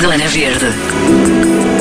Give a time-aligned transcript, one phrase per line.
[0.00, 1.75] Zona Verde.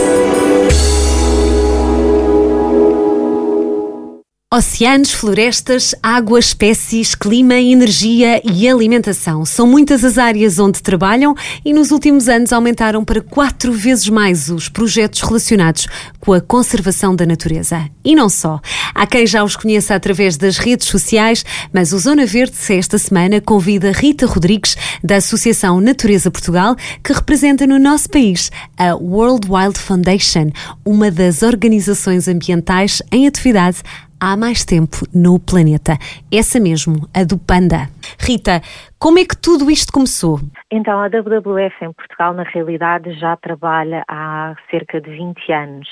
[4.55, 9.43] Oceanos, florestas, água, espécies, clima, energia e alimentação.
[9.43, 11.35] São muitas as áreas onde trabalham
[11.65, 15.87] e nos últimos anos aumentaram para quatro vezes mais os projetos relacionados
[16.21, 17.85] com a conservação da natureza.
[18.01, 18.61] E não só.
[18.93, 23.41] Há quem já os conheça através das redes sociais, mas o Zona Verde, esta semana,
[23.41, 29.77] convida Rita Rodrigues, da Associação Natureza Portugal, que representa no nosso país a World Wild
[29.77, 30.49] Foundation,
[30.85, 33.79] uma das organizações ambientais em atividade
[34.19, 35.97] há mais tempo no planeta.
[36.31, 37.89] Essa mesmo, a do Panda.
[38.19, 38.61] Rita,
[38.99, 40.39] como é que tudo isto começou?
[40.71, 45.87] Então, a WWF em Portugal, na realidade, já trabalha há cerca de 20 anos.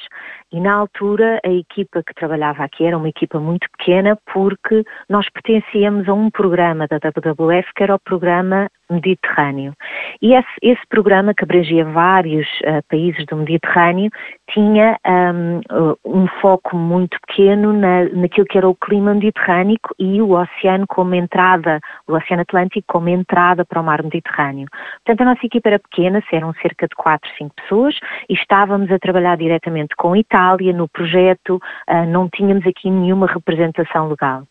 [0.52, 5.28] E na altura, a equipa que trabalhava aqui era uma equipa muito pequena, porque nós
[5.30, 9.74] pertencíamos a um programa da WWF que era o programa Mediterrâneo.
[10.22, 14.12] E esse, esse programa, que abrangia vários uh, países do Mediterrâneo,
[14.52, 15.62] tinha um,
[16.06, 21.16] um foco muito pequeno na, naquilo que era o clima mediterrâneo e o oceano como
[21.16, 24.68] entrada, o Oceano Atlântico como entrada para o mar Mediterrâneo.
[25.04, 27.96] Portanto, a nossa equipa era pequena, eram cerca de 4, 5 pessoas
[28.30, 33.26] e estávamos a trabalhar diretamente com a Itália no projeto, uh, não tínhamos aqui nenhuma
[33.26, 34.44] representação legal.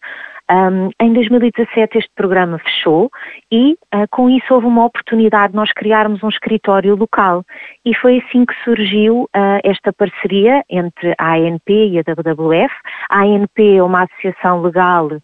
[0.52, 3.10] Um, em 2017 este programa fechou
[3.50, 7.42] e uh, com isso houve uma oportunidade de nós criarmos um escritório local
[7.86, 12.74] e foi assim que surgiu uh, esta parceria entre a ANP e a WWF.
[13.08, 15.20] A ANP é uma associação legal uh,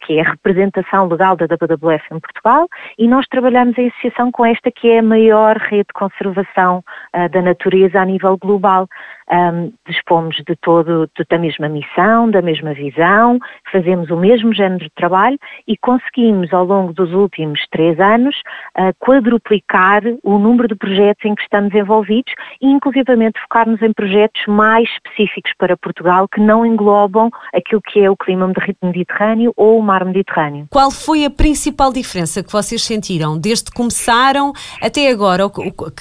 [0.00, 2.66] que é a representação legal da WWF em Portugal
[2.98, 7.42] e nós trabalhamos em associação com esta que é a maior rede de conservação da
[7.42, 8.88] natureza a nível global
[9.30, 13.38] um, dispomos de todo, de, da mesma missão, da mesma visão,
[13.70, 18.36] fazemos o mesmo género de trabalho e conseguimos ao longo dos últimos três anos
[18.78, 24.42] uh, quadruplicar o número de projetos em que estamos envolvidos e inclusivamente focarmos em projetos
[24.46, 28.50] mais específicos para Portugal que não englobam aquilo que é o clima
[28.82, 30.66] mediterrâneo ou o mar Mediterrâneo.
[30.70, 35.44] Qual foi a principal diferença que vocês sentiram desde que começaram até agora,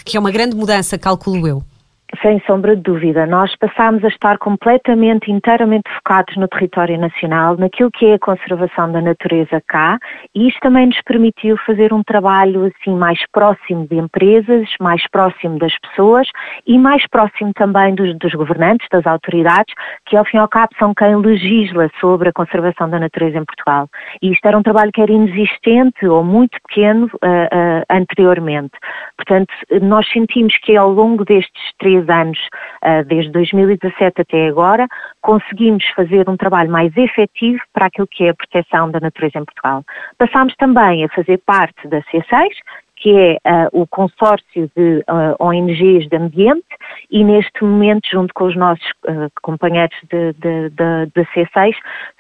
[0.06, 1.75] que é uma grande mudança, calculo eu?
[2.22, 7.90] Sem sombra de dúvida, nós passámos a estar completamente, inteiramente focados no território nacional, naquilo
[7.92, 9.98] que é a conservação da natureza cá,
[10.34, 15.58] e isto também nos permitiu fazer um trabalho assim mais próximo de empresas, mais próximo
[15.58, 16.28] das pessoas
[16.68, 19.74] e mais próximo também dos, dos governantes, das autoridades,
[20.06, 23.46] que ao fim e ao cabo são quem legisla sobre a conservação da natureza em
[23.46, 23.90] Portugal.
[24.22, 28.74] E isto era um trabalho que era inexistente ou muito pequeno uh, uh, anteriormente.
[29.18, 32.40] Portanto, nós sentimos que ao longo destes três três anos,
[32.82, 34.88] ah, desde 2017 até agora,
[35.22, 39.46] conseguimos fazer um trabalho mais efetivo para aquilo que é a proteção da natureza em
[39.46, 39.84] Portugal.
[40.18, 42.50] Passámos também a fazer parte da C6,
[42.98, 46.66] que é uh, o consórcio de uh, ah, ONGs de ambiente
[47.12, 51.76] e neste momento, junto com os nossos uh, companheiros da C6,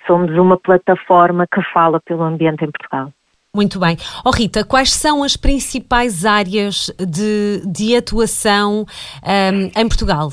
[0.06, 3.10] somos uma plataforma que fala pelo ambiente em Portugal.
[3.56, 3.96] Muito bem.
[4.26, 8.86] Oh Rita, quais são as principais áreas de, de atuação
[9.24, 10.28] um, em Portugal?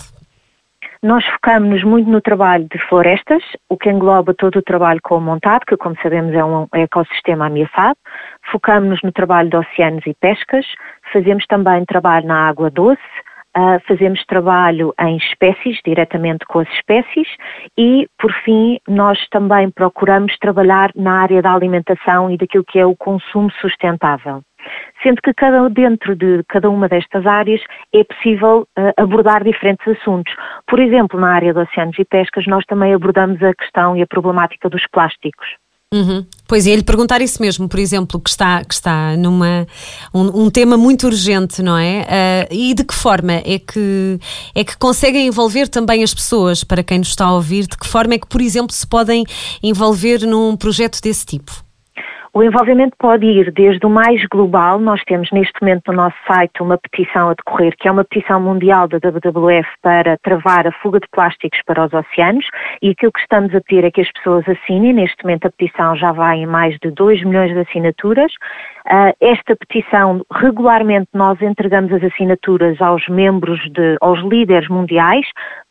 [1.04, 5.20] Nós focamos-nos muito no trabalho de florestas, o que engloba todo o trabalho com o
[5.20, 7.96] montado, que como sabemos é um ecossistema ameaçado.
[8.50, 10.66] Focamos-nos no trabalho de oceanos e pescas,
[11.12, 13.00] fazemos também trabalho na água doce,
[13.56, 17.28] Uh, fazemos trabalho em espécies, diretamente com as espécies,
[17.76, 22.86] e, por fim, nós também procuramos trabalhar na área da alimentação e daquilo que é
[22.86, 24.42] o consumo sustentável.
[25.02, 27.60] Sendo que cada, dentro de cada uma destas áreas
[27.94, 30.34] é possível uh, abordar diferentes assuntos.
[30.66, 34.06] Por exemplo, na área de oceanos e pescas, nós também abordamos a questão e a
[34.06, 35.46] problemática dos plásticos.
[35.92, 36.24] Uhum.
[36.48, 39.66] Pois é, lhe perguntar isso mesmo, por exemplo, que está, que está numa
[40.12, 42.48] um, um tema muito urgente, não é?
[42.50, 44.18] Uh, e de que forma é que
[44.54, 47.86] é que conseguem envolver também as pessoas, para quem nos está a ouvir, de que
[47.86, 49.24] forma é que, por exemplo, se podem
[49.62, 51.62] envolver num projeto desse tipo?
[52.34, 56.62] O envolvimento pode ir desde o mais global, nós temos neste momento no nosso site
[56.62, 60.98] uma petição a decorrer, que é uma petição mundial da WWF para travar a fuga
[60.98, 62.46] de plásticos para os oceanos,
[62.80, 65.94] e aquilo que estamos a pedir é que as pessoas assinem, neste momento a petição
[65.94, 68.32] já vai em mais de 2 milhões de assinaturas,
[68.84, 75.24] Uh, esta petição, regularmente nós entregamos as assinaturas aos membros, de, aos líderes mundiais,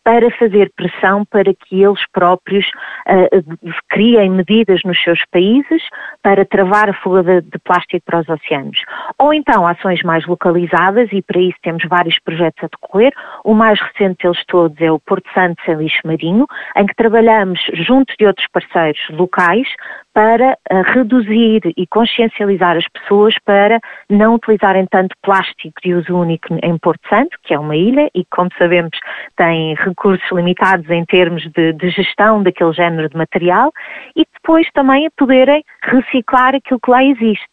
[0.03, 2.65] para fazer pressão para que eles próprios
[3.07, 5.83] uh, criem medidas nos seus países
[6.23, 8.79] para travar a fuga de, de, plástico para os oceanos.
[9.19, 13.13] Ou então ações mais localizadas, e para isso temos vários projetos a decorrer.
[13.43, 17.59] O mais recente deles todos é o Porto Santo Sem Lixo Marinho, em que trabalhamos
[17.73, 19.67] junto de outros parceiros locais
[20.13, 26.47] para uh, reduzir e consciencializar as pessoas para não utilizarem tanto plástico de uso único
[26.61, 28.97] em Porto Santo, que é uma ilha e, como sabemos,
[29.37, 33.71] tem recursos limitados em termos de, de gestão daquele género de material
[34.15, 37.47] e depois também a poderem reciclar aquilo que lá existe.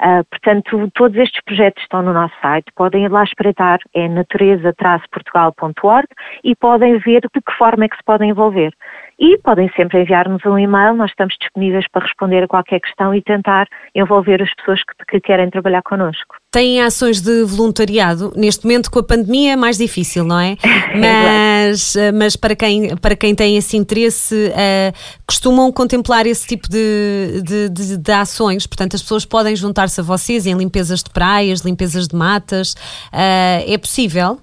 [0.00, 6.06] Uh, portanto, todos estes projetos estão no nosso site, podem ir lá espreitar, é natureza-portugal.org
[6.44, 8.72] e podem ver de que forma é que se podem envolver.
[9.20, 13.20] E podem sempre enviar-nos um e-mail, nós estamos disponíveis para responder a qualquer questão e
[13.20, 16.36] tentar envolver as pessoas que, que querem trabalhar connosco.
[16.52, 20.56] Têm ações de voluntariado, neste momento com a pandemia é mais difícil, não é?
[20.94, 26.66] Mas, eh, mas para, quem, para quem tem esse interesse, uh, costumam contemplar esse tipo
[26.68, 31.10] de, de, de, de, ações, portanto as pessoas podem juntar-se a vocês em limpezas de
[31.10, 32.72] praias, limpezas de matas,
[33.12, 34.38] uh, é possível?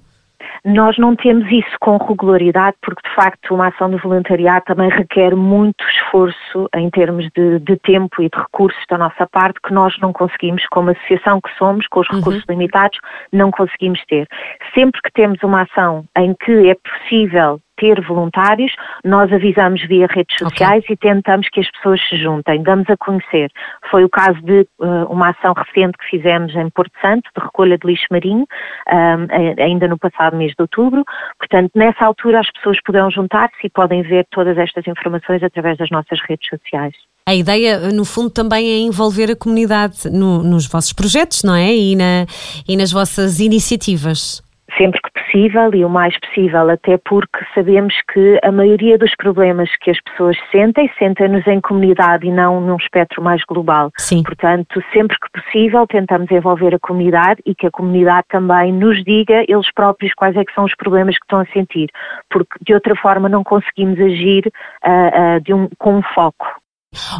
[0.64, 5.34] Nós não temos isso com regularidade porque, de facto, uma ação de voluntariado também requer
[5.34, 9.98] muito esforço em termos de, de tempo e de recursos da nossa parte que nós
[10.00, 12.18] não conseguimos, como associação que somos, com os uhum.
[12.18, 12.54] recursos uhum.
[12.54, 12.98] limitados,
[13.32, 14.26] não conseguimos ter.
[14.74, 18.72] Sempre que temos uma ação em que é possível ter voluntários,
[19.04, 20.94] nós avisamos via redes sociais okay.
[20.94, 23.50] e tentamos que as pessoas se juntem, damos a conhecer.
[23.90, 27.78] Foi o caso de uh, uma ação recente que fizemos em Porto Santo, de recolha
[27.78, 28.46] de lixo marinho,
[28.88, 31.04] um, ainda no passado mês de outubro.
[31.38, 35.90] Portanto, nessa altura as pessoas poderão juntar-se e podem ver todas estas informações através das
[35.90, 36.94] nossas redes sociais.
[37.28, 41.74] A ideia, no fundo, também é envolver a comunidade no, nos vossos projetos, não é?
[41.74, 42.24] E, na,
[42.68, 44.46] e nas vossas iniciativas
[44.76, 49.68] sempre que possível e o mais possível, até porque sabemos que a maioria dos problemas
[49.80, 53.90] que as pessoas sentem, sentem-nos em comunidade e não num espectro mais global.
[53.98, 54.22] Sim.
[54.22, 59.44] Portanto, sempre que possível, tentamos envolver a comunidade e que a comunidade também nos diga
[59.46, 61.90] eles próprios quais é que são os problemas que estão a sentir,
[62.30, 64.50] porque de outra forma não conseguimos agir
[64.86, 66.46] uh, uh, um, com um foco.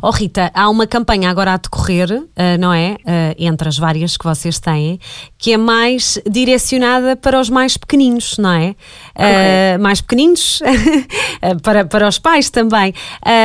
[0.03, 2.27] Oh Rita, há uma campanha agora a decorrer, uh,
[2.59, 2.97] não é?
[3.01, 4.99] Uh, entre as várias que vocês têm,
[5.39, 8.75] que é mais direcionada para os mais pequeninos, não é?
[9.17, 10.61] Uh, mais pequeninos,
[11.63, 12.95] para, para os pais também,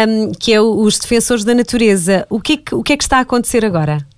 [0.07, 2.25] um, que é os defensores da natureza.
[2.30, 4.11] O que, é que, o que é que está a acontecer agora?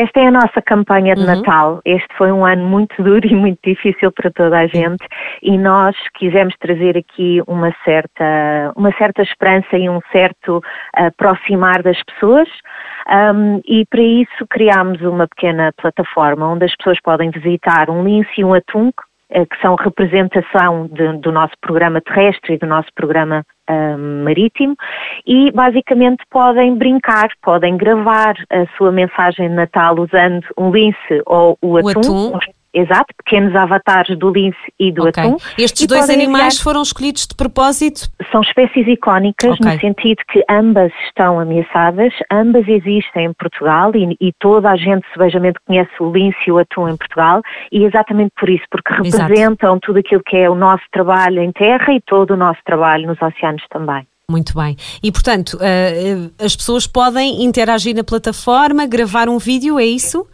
[0.00, 1.26] Esta é a nossa campanha de uhum.
[1.26, 1.82] Natal.
[1.84, 5.06] Este foi um ano muito duro e muito difícil para toda a gente
[5.42, 10.62] e nós quisemos trazer aqui uma certa, uma certa esperança e um certo
[10.94, 12.48] aproximar das pessoas.
[13.10, 18.30] Um, e para isso criámos uma pequena plataforma onde as pessoas podem visitar um lince
[18.38, 22.88] e um atum, eh, que são representação de, do nosso programa terrestre e do nosso
[22.94, 23.44] programa
[23.96, 24.74] marítimo
[25.26, 31.56] e basicamente podem brincar, podem gravar a sua mensagem de Natal usando um lince ou
[31.62, 32.38] o atum, o atum.
[32.72, 35.24] Exato, pequenos avatares do lince e do okay.
[35.24, 35.36] atum.
[35.58, 36.62] Estes dois animais enviar...
[36.62, 38.08] foram escolhidos de propósito?
[38.30, 39.74] São espécies icónicas okay.
[39.74, 45.04] no sentido que ambas estão ameaçadas, ambas existem em Portugal e, e, toda a gente
[45.12, 49.70] sebejamente conhece o lince e o atum em Portugal e exatamente por isso, porque representam
[49.70, 49.80] Exato.
[49.80, 53.20] tudo aquilo que é o nosso trabalho em terra e todo o nosso trabalho nos
[53.20, 54.06] oceanos também.
[54.30, 54.76] Muito bem.
[55.02, 60.24] E, portanto, uh, as pessoas podem interagir na plataforma, gravar um vídeo, é isso?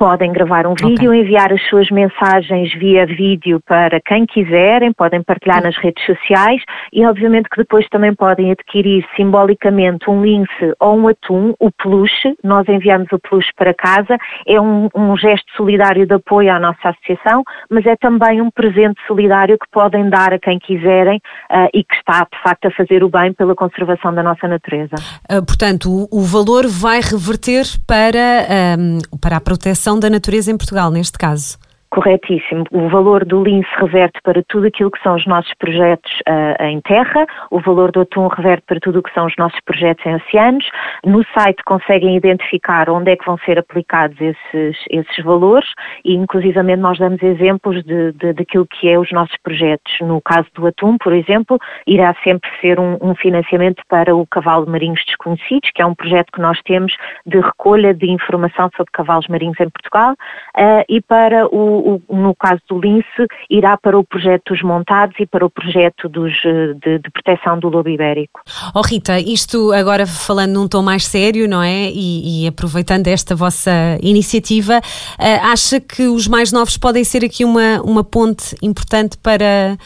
[0.00, 1.20] Podem gravar um vídeo, okay.
[1.20, 7.04] enviar as suas mensagens via vídeo para quem quiserem, podem partilhar nas redes sociais e
[7.04, 12.66] obviamente que depois também podem adquirir simbolicamente um lince ou um atum, o peluche, nós
[12.66, 14.16] enviamos o peluche para casa,
[14.48, 18.98] é um, um gesto solidário de apoio à nossa associação, mas é também um presente
[19.06, 21.18] solidário que podem dar a quem quiserem
[21.50, 24.96] uh, e que está de facto a fazer o bem pela conservação da nossa natureza.
[25.30, 30.56] Uh, portanto, o, o, valor vai reverter para, um, para a proteção da natureza em
[30.56, 31.58] Portugal, neste caso.
[31.90, 32.64] Corretíssimo.
[32.70, 36.80] O valor do lince reverte para tudo aquilo que são os nossos projetos uh, em
[36.80, 40.14] terra, o valor do atum reverte para tudo o que são os nossos projetos em
[40.14, 40.64] oceanos.
[41.04, 45.68] No site conseguem identificar onde é que vão ser aplicados esses, esses valores
[46.04, 49.92] e, inclusivamente, nós damos exemplos de, de, daquilo que é os nossos projetos.
[50.00, 54.64] No caso do atum, por exemplo, irá sempre ser um, um financiamento para o Cavalo
[54.64, 58.92] de Marinhos Desconhecidos, que é um projeto que nós temos de recolha de informação sobre
[58.92, 63.98] cavalos marinhos em Portugal, uh, e para o o, no caso do lince, irá para
[63.98, 67.88] o projeto dos montados e para o projeto dos, eh, de, de proteção do lobo
[67.88, 68.40] ibérico.
[68.74, 71.90] Oh Rita, isto agora falando num tom mais sério, não é?
[71.90, 73.70] E, e aproveitando esta vossa
[74.02, 79.76] iniciativa, uh, acha que os mais novos podem ser aqui uma, uma ponte importante para,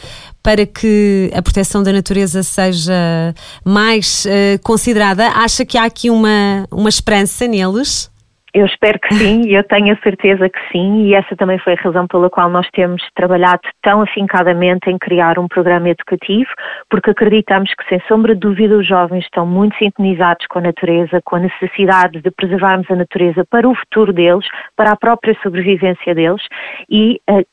[0.42, 3.34] para que a proteção da natureza seja
[3.64, 5.28] mais uh, considerada?
[5.28, 8.12] Acha que há aqui uma, uma esperança neles?
[8.54, 11.72] Eu espero que sim, e eu tenho a certeza que sim, e essa também foi
[11.72, 16.48] a razão pela qual nós temos trabalhado tão afincadamente em criar um programa educativo,
[16.88, 21.20] porque acreditamos que, sem sombra de dúvida, os jovens estão muito sintonizados com a natureza,
[21.24, 24.46] com a necessidade de preservarmos a natureza para o futuro deles,
[24.76, 26.42] para a própria sobrevivência deles,
[26.88, 27.44] e uh,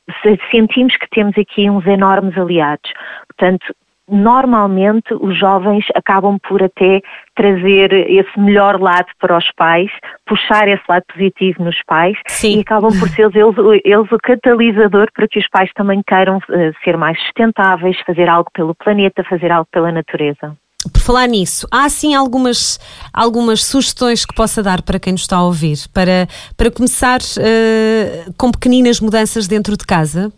[0.51, 2.91] sentimos que temos aqui uns enormes aliados.
[3.27, 3.74] Portanto,
[4.12, 7.01] normalmente os jovens acabam por até
[7.36, 9.89] trazer esse melhor lado para os pais,
[10.27, 12.58] puxar esse lado positivo nos pais Sim.
[12.58, 16.84] e acabam por ser eles, eles o catalisador para que os pais também queiram uh,
[16.84, 20.56] ser mais sustentáveis, fazer algo pelo planeta, fazer algo pela natureza.
[20.91, 22.80] Por falar nisso, há assim algumas,
[23.13, 26.27] algumas sugestões que possa dar para quem nos está a ouvir, para,
[26.58, 30.32] para começar uh, com pequeninas mudanças dentro de casa?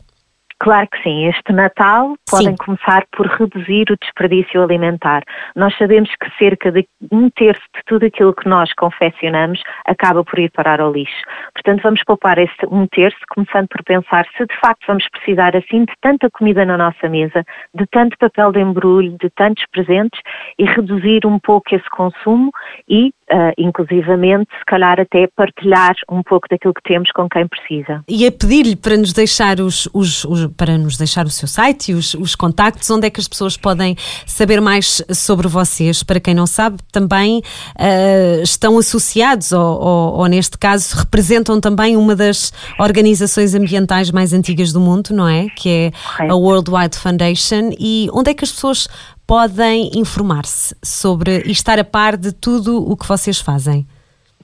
[0.63, 1.27] Claro que sim.
[1.27, 2.55] Este Natal podem sim.
[2.55, 5.22] começar por reduzir o desperdício alimentar.
[5.58, 10.39] Nós sabemos que cerca de um terço de tudo aquilo que nós confeccionamos acaba por
[10.39, 11.22] ir parar ao lixo.
[11.53, 15.84] Portanto, vamos poupar esse um terço, começando por pensar se de facto vamos precisar assim
[15.84, 17.43] de tanta comida na nossa mesa,
[17.75, 20.22] de tanto papel de embrulho, de tantos presentes
[20.58, 22.51] e reduzir um pouco esse consumo
[22.88, 28.03] e uh, inclusivamente, se calhar até partilhar um pouco daquilo que temos com quem precisa.
[28.08, 31.91] E a pedir-lhe para nos deixar os, os, os, para nos deixar o seu site
[31.91, 33.95] e os, os contactos, onde é que as pessoas podem
[34.25, 36.03] saber mais sobre vocês?
[36.03, 41.98] Para quem não sabe, também uh, estão associados, ou, ou, ou, neste caso representam também
[41.98, 45.48] uma das organizações ambientais mais antigas do mundo, não é?
[45.50, 46.33] Que é Correto.
[46.33, 47.72] a World Wide Foundation.
[47.79, 48.88] E onde é que as pessoas
[49.25, 53.88] podem informar-se sobre e estar a par de tudo o que vocês fazem?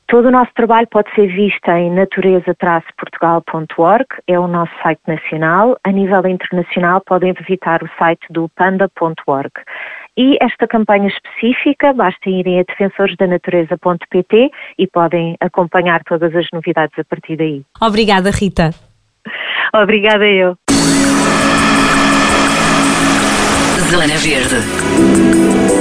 [0.09, 5.77] Todo o nosso trabalho pode ser visto em natureza-portugal.org, é o nosso site nacional.
[5.83, 9.51] A nível internacional, podem visitar o site do panda.org.
[10.17, 14.49] E esta campanha específica, basta irem a defensoresdanatureza.pt
[14.79, 17.63] e podem acompanhar todas as novidades a partir daí.
[17.79, 18.71] Obrigada, Rita.
[19.75, 20.57] Obrigada eu.
[23.91, 25.78] Zona Verde.